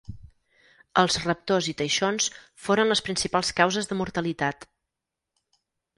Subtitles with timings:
[1.01, 2.29] Els raptors i teixons
[2.67, 4.71] foren les principals causes de mortalitat.